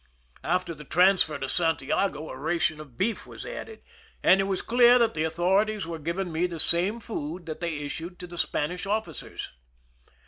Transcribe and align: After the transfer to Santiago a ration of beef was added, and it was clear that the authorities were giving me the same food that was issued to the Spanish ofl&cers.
After 0.43 0.73
the 0.73 0.83
transfer 0.83 1.37
to 1.37 1.47
Santiago 1.47 2.29
a 2.31 2.35
ration 2.35 2.79
of 2.79 2.97
beef 2.97 3.27
was 3.27 3.45
added, 3.45 3.83
and 4.23 4.41
it 4.41 4.45
was 4.45 4.63
clear 4.63 4.97
that 4.97 5.13
the 5.13 5.25
authorities 5.25 5.85
were 5.85 5.99
giving 5.99 6.31
me 6.31 6.47
the 6.47 6.59
same 6.59 6.97
food 6.97 7.45
that 7.45 7.61
was 7.61 7.69
issued 7.69 8.17
to 8.17 8.25
the 8.25 8.39
Spanish 8.39 8.85
ofl&cers. 8.85 9.49